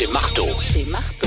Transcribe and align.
chez 0.00 0.06
Marteau. 0.06 0.46
Chez 0.62 0.84
Marteau. 0.84 1.26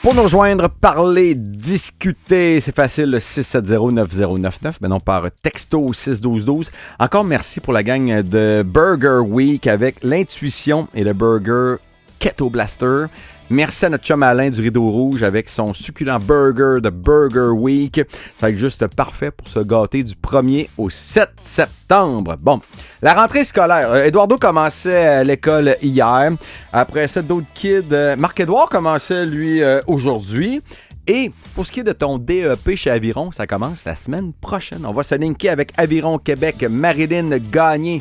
Pour 0.00 0.14
nous 0.14 0.22
rejoindre, 0.22 0.70
parler, 0.70 1.34
discuter, 1.34 2.60
c'est 2.60 2.74
facile, 2.74 3.10
le 3.10 3.18
670-9099, 3.18 4.76
mais 4.80 4.88
non 4.88 5.00
par 5.00 5.24
texto 5.42 5.92
61212. 5.92 6.70
Encore 6.98 7.24
merci 7.24 7.60
pour 7.60 7.74
la 7.74 7.82
gang 7.82 8.22
de 8.22 8.62
Burger 8.62 9.20
Week 9.22 9.66
avec 9.66 10.02
l'intuition 10.02 10.88
et 10.94 11.04
le 11.04 11.12
burger 11.12 11.76
Keto 12.18 12.48
Blaster. 12.48 13.04
Merci 13.52 13.86
à 13.86 13.88
notre 13.88 14.04
chum 14.04 14.22
Alain 14.22 14.48
du 14.48 14.60
Rideau 14.60 14.88
Rouge 14.90 15.24
avec 15.24 15.48
son 15.48 15.72
succulent 15.74 16.20
burger 16.20 16.80
de 16.80 16.88
Burger 16.88 17.50
Week. 17.52 17.96
Ça 17.96 18.46
va 18.46 18.50
être 18.50 18.58
juste 18.58 18.86
parfait 18.86 19.32
pour 19.32 19.48
se 19.48 19.58
gâter 19.58 20.04
du 20.04 20.14
1er 20.14 20.68
au 20.78 20.88
7 20.88 21.30
septembre. 21.40 22.36
Bon, 22.38 22.60
la 23.02 23.12
rentrée 23.14 23.42
scolaire. 23.42 23.90
Euh, 23.90 24.04
Eduardo 24.04 24.38
commençait 24.38 25.24
l'école 25.24 25.76
hier. 25.82 26.30
Après 26.72 27.08
ça, 27.08 27.22
d'autres 27.22 27.48
kids. 27.52 27.82
euh, 27.90 28.14
Marc-Edouard 28.16 28.68
commençait, 28.68 29.26
lui, 29.26 29.62
euh, 29.64 29.80
aujourd'hui. 29.88 30.62
Et 31.08 31.32
pour 31.56 31.66
ce 31.66 31.72
qui 31.72 31.80
est 31.80 31.84
de 31.84 31.92
ton 31.92 32.18
DEP 32.18 32.76
chez 32.76 32.90
Aviron, 32.90 33.32
ça 33.32 33.48
commence 33.48 33.84
la 33.84 33.96
semaine 33.96 34.32
prochaine. 34.32 34.86
On 34.86 34.92
va 34.92 35.02
se 35.02 35.16
linker 35.16 35.50
avec 35.50 35.72
Aviron 35.76 36.18
Québec, 36.18 36.64
Marilyn 36.70 37.30
Gagné 37.50 38.00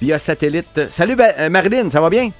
via 0.00 0.20
satellite. 0.20 0.82
Salut 0.88 1.16
ben- 1.16 1.50
Marilyn, 1.50 1.90
ça 1.90 2.00
va 2.00 2.10
bien? 2.10 2.30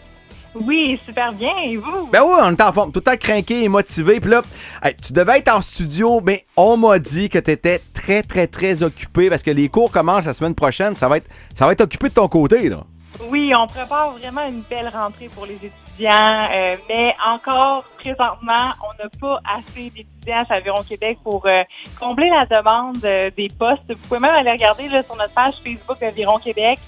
Oui, 0.55 1.01
super 1.05 1.33
bien. 1.33 1.53
Et 1.65 1.77
vous? 1.77 2.07
Ben 2.13 2.21
oui, 2.23 2.35
on 2.43 2.51
est 2.51 2.63
en 2.63 2.73
forme, 2.73 2.93
tout 2.93 3.01
le 3.01 3.05
temps 3.05 3.17
craqué 3.17 3.65
et 3.65 3.69
motivé. 3.69 4.21
Puis 4.21 4.31
là, 4.31 4.43
hey, 4.83 4.95
tu 4.97 5.13
devais 5.13 5.39
être 5.39 5.53
en 5.53 5.61
studio, 5.61 6.21
mais 6.23 6.45
on 6.57 6.77
m'a 6.77 6.99
dit 6.99 7.29
que 7.29 7.39
tu 7.39 7.51
étais 7.51 7.81
très, 7.93 8.23
très, 8.23 8.47
très 8.47 8.83
occupé 8.83 9.29
parce 9.29 9.43
que 9.43 9.51
les 9.51 9.69
cours 9.69 9.91
commencent 9.91 10.27
la 10.27 10.35
semaine 10.35 10.55
prochaine. 10.55 10.95
Ça 10.97 11.09
va 11.09 11.17
être, 11.17 11.29
ça 11.55 11.67
va 11.67 11.73
être 11.73 11.81
occupé 11.81 12.09
de 12.09 12.15
ton 12.15 12.29
côté, 12.29 12.69
là. 12.69 12.85
Oui, 13.29 13.53
on 13.55 13.67
prépare 13.67 14.11
vraiment 14.13 14.47
une 14.47 14.63
belle 14.63 14.89
rentrée 14.89 15.29
pour 15.29 15.47
les 15.47 15.55
étudiants, 15.55 16.49
euh, 16.53 16.77
mais 16.89 17.15
encore 17.25 17.85
présentement, 17.99 18.73
on 18.83 19.03
n'a 19.03 19.09
pas 19.21 19.41
assez 19.57 19.91
d'étudiants 19.91 20.45
à 20.49 20.55
Aviron 20.55 20.83
Québec 20.83 21.19
pour 21.23 21.47
euh, 21.47 21.63
combler 22.01 22.29
la 22.29 22.45
demande 22.45 23.05
euh, 23.05 23.31
des 23.37 23.49
postes. 23.57 23.83
Vous 23.89 24.09
pouvez 24.09 24.21
même 24.21 24.35
aller 24.35 24.51
regarder 24.51 24.89
là, 24.89 25.03
sur 25.03 25.17
notre 25.17 25.33
page 25.33 25.55
Facebook 25.63 26.03
Aviron 26.03 26.39
Québec. 26.39 26.81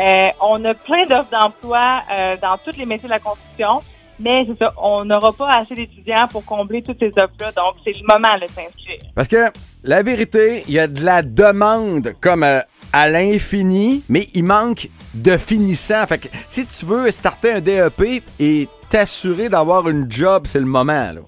Euh, 0.00 0.28
on 0.40 0.64
a 0.64 0.74
plein 0.74 1.06
d'offres 1.06 1.30
d'emploi 1.30 2.02
euh, 2.10 2.36
dans 2.40 2.56
tous 2.58 2.76
les 2.76 2.86
métiers 2.86 3.08
de 3.08 3.12
la 3.12 3.20
construction, 3.20 3.82
mais 4.18 4.46
c'est 4.46 4.58
ça, 4.58 4.72
on 4.80 5.04
n'aura 5.04 5.32
pas 5.32 5.50
assez 5.50 5.74
d'étudiants 5.74 6.28
pour 6.30 6.44
combler 6.44 6.82
toutes 6.82 6.98
ces 6.98 7.08
offres-là, 7.08 7.52
donc 7.52 7.74
c'est 7.84 7.92
le 7.92 8.06
moment 8.06 8.34
de 8.36 8.46
s'inscrire. 8.46 9.00
Parce 9.14 9.28
que 9.28 9.50
la 9.84 10.02
vérité, 10.02 10.64
il 10.68 10.74
y 10.74 10.78
a 10.78 10.86
de 10.86 11.04
la 11.04 11.22
demande 11.22 12.14
comme 12.20 12.42
euh, 12.42 12.60
à 12.92 13.08
l'infini, 13.08 14.02
mais 14.08 14.28
il 14.34 14.44
manque 14.44 14.88
de 15.14 15.36
finissants. 15.36 16.06
Fait 16.06 16.18
que 16.18 16.28
si 16.48 16.66
tu 16.66 16.86
veux 16.86 17.10
starter 17.10 17.52
un 17.52 17.60
DEP 17.60 18.22
et 18.38 18.68
t'assurer 18.88 19.48
d'avoir 19.48 19.88
une 19.88 20.10
job, 20.10 20.44
c'est 20.46 20.60
le 20.60 20.66
moment, 20.66 21.12
là. 21.12 21.20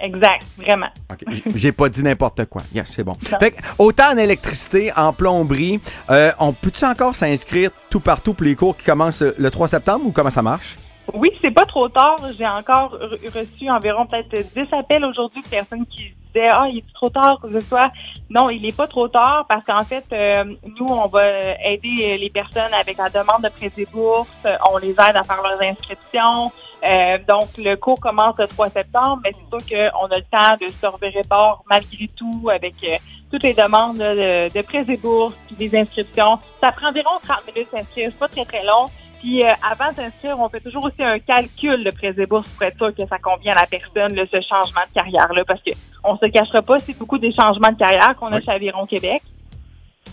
Exact, 0.00 0.44
vraiment. 0.56 0.86
OK. 1.10 1.18
J- 1.30 1.42
J'ai 1.54 1.72
pas 1.72 1.88
dit 1.88 2.02
n'importe 2.02 2.44
quoi. 2.46 2.62
Yes, 2.74 2.90
c'est 2.90 3.04
bon. 3.04 3.14
Fait 3.14 3.50
que, 3.52 3.62
autant 3.78 4.12
en 4.12 4.16
électricité, 4.16 4.92
en 4.96 5.12
plomberie, 5.12 5.80
euh, 6.10 6.32
on 6.38 6.52
peut-tu 6.52 6.84
encore 6.84 7.14
s'inscrire 7.14 7.70
tout 7.90 8.00
partout 8.00 8.32
pour 8.34 8.44
les 8.44 8.54
cours 8.56 8.76
qui 8.76 8.84
commencent 8.84 9.22
le 9.22 9.50
3 9.50 9.68
septembre 9.68 10.06
ou 10.06 10.10
comment 10.12 10.30
ça 10.30 10.42
marche? 10.42 10.76
Oui, 11.12 11.30
c'est 11.42 11.50
pas 11.50 11.64
trop 11.64 11.88
tard. 11.88 12.16
J'ai 12.38 12.46
encore 12.46 12.96
re- 12.96 13.38
reçu 13.38 13.68
environ 13.68 14.06
peut-être 14.06 14.30
10 14.54 14.72
appels 14.72 15.04
aujourd'hui 15.04 15.42
de 15.42 15.48
personnes 15.48 15.84
qui 15.86 16.12
disaient 16.32 16.48
Ah, 16.52 16.66
il 16.70 16.78
est 16.78 16.84
trop 16.94 17.08
tard 17.08 17.38
que 17.42 17.50
ce 17.50 17.60
soit. 17.60 17.90
Non, 18.30 18.48
il 18.48 18.64
est 18.64 18.76
pas 18.76 18.86
trop 18.86 19.08
tard 19.08 19.44
parce 19.48 19.64
qu'en 19.64 19.82
fait, 19.82 20.04
euh, 20.12 20.44
nous, 20.78 20.86
on 20.86 21.08
va 21.08 21.22
aider 21.64 22.16
les 22.16 22.30
personnes 22.30 22.72
avec 22.80 22.96
la 22.96 23.08
demande 23.10 23.42
de 23.42 23.48
prêts 23.48 23.72
et 23.76 23.86
bourses. 23.92 24.28
On 24.72 24.76
les 24.78 24.90
aide 24.90 25.16
à 25.16 25.24
faire 25.24 25.42
leurs 25.42 25.60
inscriptions. 25.60 26.52
Euh, 26.82 27.18
donc, 27.28 27.48
le 27.58 27.76
cours 27.76 28.00
commence 28.00 28.36
le 28.38 28.46
3 28.46 28.70
septembre, 28.70 29.20
mais 29.22 29.32
c'est 29.32 29.58
sûr 29.66 29.90
qu'on 29.92 30.06
a 30.06 30.16
le 30.16 30.24
temps 30.30 30.56
de 30.60 30.70
se 30.70 30.86
revirer 30.86 31.22
fort 31.28 31.62
malgré 31.68 32.08
tout 32.16 32.48
avec 32.50 32.74
euh, 32.84 32.96
toutes 33.30 33.42
les 33.42 33.54
demandes 33.54 33.98
là, 33.98 34.14
de, 34.14 34.52
de 34.52 34.62
prêts 34.62 34.84
et 34.88 34.96
bourses 34.96 35.34
puis 35.46 35.56
des 35.56 35.78
inscriptions. 35.78 36.38
Ça 36.60 36.72
prend 36.72 36.88
environ 36.88 37.10
30 37.22 37.54
minutes 37.54 37.68
d'inscrire. 37.72 38.10
C'est 38.10 38.18
pas 38.18 38.28
très, 38.28 38.44
très 38.44 38.64
long. 38.64 38.86
Puis 39.20 39.44
euh, 39.44 39.52
avant 39.70 39.92
d'inscrire, 39.92 40.40
on 40.40 40.48
fait 40.48 40.60
toujours 40.60 40.86
aussi 40.86 41.02
un 41.02 41.18
calcul 41.18 41.84
de 41.84 41.90
prêts 41.90 42.14
et 42.16 42.26
bourses 42.26 42.48
pour 42.48 42.62
être 42.62 42.78
sûr 42.78 42.94
que 42.94 43.06
ça 43.06 43.18
convient 43.18 43.52
à 43.52 43.60
la 43.60 43.66
personne, 43.66 44.14
là, 44.14 44.24
ce 44.32 44.40
changement 44.40 44.80
de 44.88 44.94
carrière-là, 44.94 45.44
parce 45.46 45.60
que 45.60 45.72
on 46.02 46.16
se 46.16 46.26
cachera 46.26 46.62
pas, 46.62 46.80
c'est 46.80 46.98
beaucoup 46.98 47.18
des 47.18 47.32
changements 47.32 47.70
de 47.70 47.76
carrière 47.76 48.16
qu'on 48.16 48.28
a 48.32 48.36
Oui. 48.36 48.42
chez 48.42 48.50
Aviron 48.52 48.86
Québec. 48.86 49.22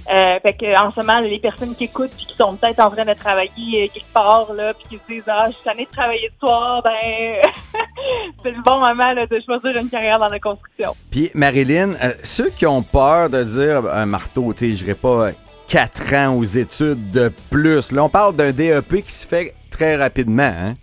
Euh, 0.09 0.39
fait 0.41 0.53
que 0.53 0.81
en 0.81 0.89
ce 0.91 1.01
moment, 1.01 1.19
les 1.19 1.39
personnes 1.39 1.75
qui 1.75 1.85
écoutent 1.85 2.11
puis 2.15 2.27
qui 2.27 2.35
sont 2.35 2.55
peut-être 2.55 2.79
en 2.79 2.89
train 2.89 3.03
de 3.03 3.13
travailler 3.13 3.83
euh, 3.83 3.87
quelque 3.93 4.13
part 4.13 4.53
là, 4.53 4.73
puis 4.73 4.85
qui 4.89 4.95
se 4.95 5.13
disent 5.13 5.23
ah, 5.27 5.47
je 5.49 5.55
suis 5.55 5.63
tannée 5.63 5.85
de 5.85 5.95
travailler 5.95 6.29
le 6.29 6.47
soir, 6.47 6.81
ben 6.81 6.91
c'est 8.43 8.51
le 8.51 8.61
bon 8.61 8.79
moment 8.79 9.11
là, 9.13 9.25
de 9.25 9.41
choisir 9.45 9.81
une 9.81 9.89
carrière 9.89 10.19
dans 10.19 10.29
la 10.29 10.39
construction. 10.39 10.95
Puis, 11.11 11.29
Marilyn, 11.33 11.91
euh, 12.01 12.13
ceux 12.23 12.49
qui 12.49 12.65
ont 12.65 12.83
peur 12.83 13.29
de 13.29 13.43
dire 13.43 13.83
un 13.93 14.05
marteau, 14.05 14.53
tu 14.53 14.75
sais, 14.75 14.85
je 14.85 14.93
pas 14.93 15.31
4 15.67 16.13
ans 16.13 16.35
aux 16.35 16.45
études 16.45 17.11
de 17.11 17.31
plus. 17.49 17.91
Là, 17.91 18.05
on 18.05 18.09
parle 18.09 18.35
d'un 18.35 18.51
DEP 18.51 19.03
qui 19.05 19.11
se 19.11 19.27
fait 19.27 19.53
très 19.69 19.97
rapidement, 19.97 20.43
hein? 20.43 20.75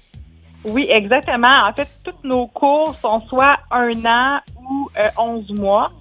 Oui, 0.64 0.86
exactement. 0.90 1.66
En 1.68 1.72
fait, 1.74 1.88
tous 2.02 2.26
nos 2.26 2.46
cours 2.46 2.94
sont 2.94 3.20
soit 3.28 3.58
un 3.70 3.90
an 4.06 4.40
ou 4.66 4.88
euh, 4.98 5.08
11 5.18 5.50
mois. 5.52 5.92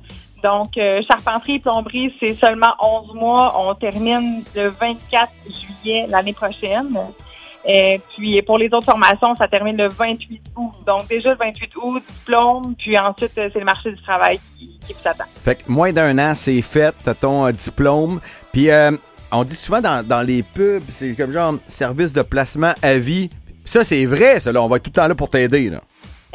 Donc, 0.44 0.78
euh, 0.78 1.02
charpenterie 1.08 1.56
et 1.56 1.60
plomberie, 1.60 2.14
c'est 2.20 2.34
seulement 2.34 2.74
11 2.80 3.14
mois. 3.16 3.56
On 3.58 3.74
termine 3.76 4.44
le 4.56 4.68
24 4.68 5.32
juillet 5.48 6.06
l'année 6.10 6.34
prochaine. 6.34 6.98
Et 7.66 8.02
puis, 8.14 8.42
pour 8.42 8.58
les 8.58 8.68
autres 8.68 8.86
formations, 8.86 9.36
ça 9.38 9.48
termine 9.48 9.78
le 9.78 9.88
28 9.88 10.42
août. 10.58 10.74
Donc, 10.86 11.08
déjà 11.08 11.30
le 11.32 11.38
28 11.38 11.72
août, 11.78 12.04
diplôme. 12.06 12.76
Puis 12.78 12.98
ensuite, 12.98 13.32
euh, 13.38 13.50
c'est 13.54 13.60
le 13.60 13.66
marché 13.66 13.92
du 13.92 14.02
travail 14.02 14.40
qui, 14.58 14.78
qui 14.86 14.94
vous 14.94 15.08
attend. 15.08 15.24
Fait 15.44 15.56
que 15.56 15.72
moins 15.72 15.94
d'un 15.94 16.18
an, 16.20 16.36
c'est 16.36 16.62
fait, 16.62 16.94
t'as 17.04 17.14
ton 17.14 17.48
euh, 17.48 17.52
diplôme. 17.52 18.20
Puis, 18.52 18.70
euh, 18.70 18.92
on 19.32 19.46
dit 19.46 19.56
souvent 19.56 19.82
dans, 19.82 20.06
dans 20.06 20.22
les 20.22 20.44
pubs, 20.44 20.84
c'est 20.90 21.16
comme 21.16 21.32
genre 21.32 21.56
service 21.68 22.12
de 22.12 22.22
placement 22.22 22.74
à 22.82 22.96
vie. 22.96 23.30
Ça, 23.64 23.86
c'est 23.86 24.06
vrai, 24.06 24.42
ça, 24.42 24.52
là. 24.52 24.62
On 24.62 24.68
va 24.68 24.76
être 24.76 24.84
tout 24.84 24.92
le 24.94 25.02
temps 25.02 25.08
là 25.08 25.16
pour 25.16 25.30
t'aider, 25.30 25.70
là. 25.70 25.80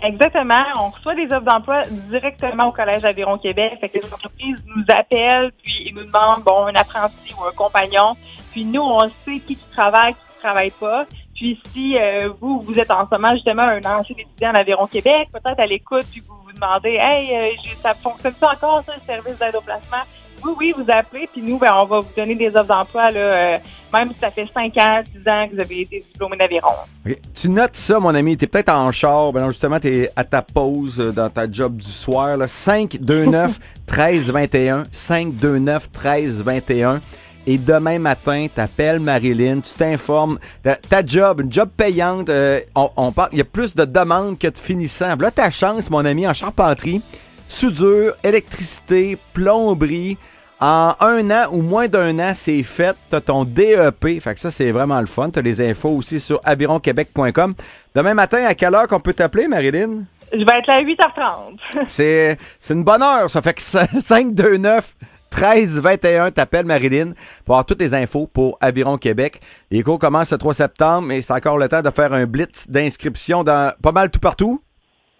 Exactement. 0.02 0.64
On 0.76 0.90
reçoit 0.90 1.14
des 1.14 1.26
offres 1.32 1.44
d'emploi 1.44 1.82
directement 2.08 2.66
au 2.66 2.72
Collège 2.72 3.04
Aviron 3.04 3.36
Québec. 3.38 3.78
Fait 3.80 3.88
que 3.88 3.98
les 3.98 4.14
entreprises 4.14 4.64
nous 4.66 4.84
appellent, 4.88 5.50
puis 5.62 5.86
ils 5.86 5.94
nous 5.94 6.04
demandent, 6.04 6.44
bon, 6.44 6.66
un 6.66 6.74
apprenti 6.74 7.34
ou 7.34 7.44
un 7.44 7.52
compagnon. 7.52 8.16
Puis 8.52 8.64
nous, 8.64 8.82
on 8.82 9.08
sait 9.24 9.40
qui 9.40 9.56
travaille, 9.72 10.14
qui 10.14 10.20
ne 10.36 10.40
travaille 10.40 10.70
pas. 10.70 11.04
Puis 11.34 11.60
si 11.72 11.96
euh, 11.96 12.30
vous, 12.40 12.60
vous 12.60 12.78
êtes 12.78 12.90
en 12.90 13.06
ce 13.06 13.14
moment 13.14 13.30
justement 13.34 13.62
un 13.62 13.78
ancien 13.78 14.16
étudiant 14.16 14.50
à 14.50 14.52
l'Aviron 14.54 14.86
Québec, 14.86 15.28
peut-être 15.32 15.60
à 15.60 15.66
l'écoute, 15.66 16.04
puis 16.10 16.22
vous 16.26 16.34
vous 16.44 16.52
demandez, 16.52 16.96
hey, 17.00 17.36
euh, 17.36 17.72
ça 17.80 17.94
fonctionne 17.94 18.34
ça 18.34 18.52
encore, 18.52 18.82
ça, 18.84 18.94
le 18.94 19.02
service 19.02 19.38
d'aide 19.38 19.54
au 19.56 19.60
placement? 19.60 20.02
Oui, 20.44 20.52
oui, 20.58 20.74
vous 20.76 20.90
appelez, 20.90 21.28
puis 21.32 21.42
nous, 21.42 21.58
ben, 21.58 21.74
on 21.74 21.84
va 21.84 22.00
vous 22.00 22.12
donner 22.16 22.34
des 22.34 22.48
offres 22.56 22.68
d'emploi, 22.68 23.10
là, 23.10 23.20
euh, 23.20 23.58
même 23.92 24.12
si 24.12 24.18
ça 24.20 24.30
fait 24.30 24.46
5 24.52 24.76
ans, 24.76 25.02
10 25.14 25.28
ans 25.28 25.48
que 25.48 25.54
vous 25.54 25.60
avez 25.60 25.80
été 25.80 26.04
diplômé 26.12 26.36
d'Aviron. 26.36 26.68
OK. 27.06 27.16
Tu 27.34 27.48
notes 27.48 27.76
ça, 27.76 27.98
mon 28.00 28.14
ami. 28.14 28.36
T'es 28.36 28.46
peut-être 28.46 28.72
en 28.72 28.90
char. 28.92 29.32
Ben 29.32 29.40
non, 29.40 29.50
justement, 29.50 29.78
t'es 29.78 30.10
à 30.16 30.24
ta 30.24 30.42
pause 30.42 31.00
euh, 31.00 31.12
dans 31.12 31.30
ta 31.30 31.50
job 31.50 31.76
du 31.76 31.88
soir. 31.88 32.36
Là. 32.36 32.48
529 32.48 33.58
13 33.86 34.30
21. 34.30 34.84
529 34.90 35.92
13 35.92 36.42
21. 36.42 37.00
Et 37.46 37.56
demain 37.56 37.98
matin, 37.98 38.46
t'appelles 38.54 39.00
Marilyn, 39.00 39.60
tu 39.60 39.72
t'informes. 39.72 40.38
Ta, 40.62 40.76
ta 40.76 41.04
job, 41.04 41.40
une 41.40 41.50
job 41.50 41.70
payante, 41.74 42.28
euh, 42.28 42.60
on, 42.74 42.90
on 42.96 43.10
parle, 43.10 43.30
il 43.32 43.38
y 43.38 43.40
a 43.40 43.44
plus 43.44 43.74
de 43.74 43.86
demandes 43.86 44.38
que 44.38 44.48
de 44.48 44.58
finissants. 44.58 45.16
Là, 45.18 45.30
ta 45.30 45.48
chance, 45.50 45.88
mon 45.88 46.04
ami, 46.04 46.28
en 46.28 46.34
charpenterie, 46.34 47.00
soudure, 47.46 48.12
électricité, 48.22 49.16
plomberie. 49.32 50.18
En 50.60 50.94
un 51.00 51.30
an 51.30 51.46
ou 51.52 51.62
moins 51.62 51.86
d'un 51.86 52.18
an, 52.18 52.32
c'est 52.34 52.62
fait. 52.64 52.96
T'as 53.10 53.20
ton 53.20 53.44
DEP. 53.44 54.20
Fait 54.20 54.34
que 54.34 54.40
ça, 54.40 54.50
c'est 54.50 54.72
vraiment 54.72 54.98
le 55.00 55.06
fun. 55.06 55.30
T'as 55.30 55.40
les 55.40 55.60
infos 55.60 55.90
aussi 55.90 56.18
sur 56.18 56.40
avironquebec.com. 56.44 57.54
Demain 57.94 58.14
matin, 58.14 58.44
à 58.44 58.54
quelle 58.54 58.74
heure 58.74 58.88
qu'on 58.88 58.98
peut 58.98 59.12
t'appeler, 59.12 59.46
Marilyn? 59.46 60.04
Je 60.32 60.38
vais 60.38 60.58
être 60.58 60.66
là 60.66 60.74
à 60.74 60.82
8h30. 60.82 61.84
C'est, 61.86 62.36
c'est 62.58 62.74
une 62.74 62.84
bonne 62.84 63.02
heure. 63.02 63.30
Ça 63.30 63.40
fait 63.40 63.54
que 63.54 63.62
529 63.62 64.94
13 65.30 65.80
21, 65.80 66.30
t'appelles 66.30 66.66
Marilyn 66.66 67.12
pour 67.44 67.54
avoir 67.54 67.66
toutes 67.66 67.80
les 67.80 67.94
infos 67.94 68.26
pour 68.26 68.58
Aviron 68.60 68.96
Québec. 68.96 69.40
Les 69.70 69.82
cours 69.82 69.98
commencent 69.98 70.32
le 70.32 70.38
3 70.38 70.54
septembre 70.54 71.12
et 71.12 71.20
c'est 71.22 71.32
encore 71.32 71.58
le 71.58 71.68
temps 71.68 71.82
de 71.82 71.90
faire 71.90 72.12
un 72.12 72.24
blitz 72.24 72.68
d'inscription 72.68 73.44
dans 73.44 73.72
pas 73.82 73.92
mal 73.92 74.10
tout 74.10 74.20
partout. 74.20 74.62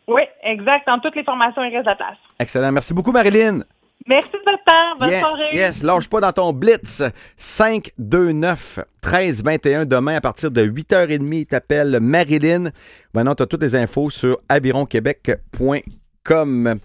Oui, 0.06 0.22
exact. 0.42 0.86
Dans 0.86 0.98
toutes 0.98 1.14
les 1.14 1.24
formations, 1.24 1.62
il 1.62 1.74
reste 1.74 1.84
de 1.84 1.90
la 1.90 1.96
place. 1.96 2.16
Excellent. 2.38 2.72
Merci 2.72 2.94
beaucoup, 2.94 3.12
Marilyn. 3.12 3.60
Merci 4.06 4.30
de 4.32 4.50
votre 4.50 4.64
temps. 4.64 4.77
Bonne 4.98 5.10
Yeah, 5.10 5.20
soirée. 5.20 5.48
Yes, 5.52 5.82
lâche 5.82 6.08
pas 6.08 6.20
dans 6.20 6.32
ton 6.32 6.52
blitz. 6.52 7.02
529 7.36 8.80
13 9.00 9.42
21 9.44 9.84
demain 9.86 10.16
à 10.16 10.20
partir 10.20 10.50
de 10.50 10.64
8h30, 10.66 11.46
t'appelles 11.46 11.98
Marilyn. 12.00 12.70
Maintenant, 13.14 13.34
tu 13.34 13.42
as 13.42 13.46
toutes 13.46 13.62
les 13.62 13.74
infos 13.76 14.10
sur 14.10 14.38
avironquebec.com. 14.48 16.78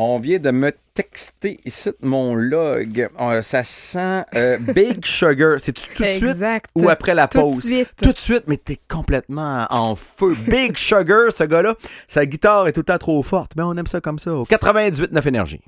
On 0.00 0.20
vient 0.20 0.38
de 0.38 0.52
me 0.52 0.70
texter 0.94 1.58
ici 1.64 1.90
mon 2.02 2.36
log. 2.36 3.08
Euh, 3.20 3.42
ça 3.42 3.64
sent 3.64 4.22
euh, 4.36 4.56
Big 4.58 5.04
Sugar. 5.04 5.56
C'est 5.58 5.72
tout 5.72 5.82
de 6.00 6.08
suite 6.12 6.36
ou 6.76 6.88
après 6.88 7.16
la 7.16 7.26
Tout 7.26 7.38
de 7.38 7.42
pause? 7.42 7.64
suite. 7.64 7.90
Tout 8.00 8.12
de 8.12 8.18
suite, 8.18 8.44
mais 8.46 8.58
t'es 8.58 8.78
complètement 8.88 9.66
en 9.70 9.96
feu. 9.96 10.36
Big 10.46 10.76
Sugar, 10.76 11.32
ce 11.34 11.42
gars-là, 11.42 11.74
sa 12.06 12.24
guitare 12.26 12.68
est 12.68 12.72
tout 12.72 12.80
le 12.80 12.84
temps 12.84 12.98
trop 12.98 13.20
forte. 13.24 13.52
Mais 13.56 13.64
on 13.64 13.76
aime 13.76 13.88
ça 13.88 14.00
comme 14.00 14.20
ça. 14.20 14.30
98 14.48 15.10
9 15.10 15.26
énergie. 15.26 15.60